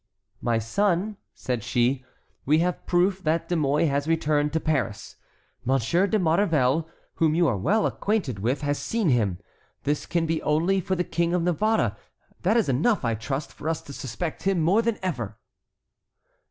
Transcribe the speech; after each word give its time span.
"My 0.41 0.57
son," 0.57 1.17
said 1.35 1.63
she, 1.63 2.03
"we 2.43 2.57
have 2.57 2.87
proof 2.87 3.21
that 3.23 3.47
De 3.47 3.55
Mouy 3.55 3.85
has 3.85 4.07
returned 4.07 4.51
to 4.53 4.59
Paris. 4.59 5.17
Monsieur 5.63 6.07
de 6.07 6.17
Maurevel, 6.17 6.89
whom 7.17 7.35
you 7.35 7.47
are 7.47 7.55
well 7.55 7.85
acquainted 7.85 8.39
with, 8.39 8.61
has 8.61 8.79
seen 8.79 9.09
him. 9.09 9.37
This 9.83 10.07
can 10.07 10.25
be 10.25 10.41
only 10.41 10.81
for 10.81 10.95
the 10.95 11.03
King 11.03 11.35
of 11.35 11.43
Navarre. 11.43 11.95
That 12.41 12.57
is 12.57 12.67
enough, 12.67 13.05
I 13.05 13.13
trust, 13.13 13.53
for 13.53 13.69
us 13.69 13.83
to 13.83 13.93
suspect 13.93 14.41
him 14.41 14.59
more 14.59 14.81
than 14.81 14.97
ever." 15.03 15.37